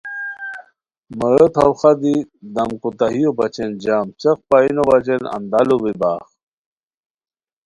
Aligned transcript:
مورویو 1.17 1.47
تھڑ 1.55 1.69
خہ 1.79 1.91
دی 2.01 2.15
دم 2.53 2.69
کوتاہیو 2.81 3.31
بچین 3.37 3.69
جم 3.83 4.05
ځیچ 4.21 4.37
پائینو 4.49 4.83
بچین 4.89 5.23
اندالو 5.35 5.75
بیباغ 5.83 6.23